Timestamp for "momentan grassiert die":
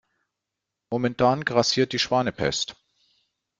0.89-1.99